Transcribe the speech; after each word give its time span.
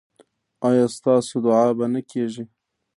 ایا 0.67 0.85
ستاسو 0.95 1.35
دعا 1.45 1.65
به 1.77 1.85
نه 1.93 2.01
کیږي؟ 2.09 2.43